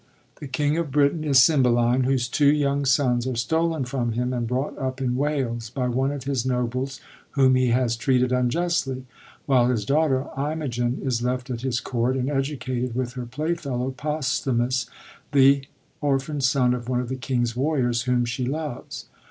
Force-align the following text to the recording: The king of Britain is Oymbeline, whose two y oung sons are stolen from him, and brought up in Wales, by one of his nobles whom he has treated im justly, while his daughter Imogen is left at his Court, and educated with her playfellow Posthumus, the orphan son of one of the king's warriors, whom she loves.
The 0.39 0.47
king 0.47 0.79
of 0.79 0.89
Britain 0.89 1.23
is 1.23 1.37
Oymbeline, 1.47 2.05
whose 2.05 2.27
two 2.27 2.47
y 2.51 2.61
oung 2.65 2.87
sons 2.87 3.27
are 3.27 3.35
stolen 3.35 3.85
from 3.85 4.13
him, 4.13 4.33
and 4.33 4.47
brought 4.47 4.75
up 4.79 4.99
in 4.99 5.15
Wales, 5.15 5.69
by 5.69 5.87
one 5.89 6.11
of 6.11 6.23
his 6.23 6.43
nobles 6.43 6.99
whom 7.33 7.53
he 7.53 7.67
has 7.67 7.95
treated 7.95 8.31
im 8.31 8.49
justly, 8.49 9.05
while 9.45 9.67
his 9.67 9.85
daughter 9.85 10.25
Imogen 10.35 10.99
is 11.03 11.21
left 11.21 11.51
at 11.51 11.61
his 11.61 11.79
Court, 11.79 12.15
and 12.15 12.31
educated 12.31 12.95
with 12.95 13.13
her 13.13 13.27
playfellow 13.27 13.91
Posthumus, 13.91 14.87
the 15.33 15.65
orphan 16.01 16.41
son 16.41 16.73
of 16.73 16.89
one 16.89 16.99
of 16.99 17.07
the 17.09 17.15
king's 17.15 17.55
warriors, 17.55 18.01
whom 18.01 18.25
she 18.25 18.43
loves. 18.43 19.05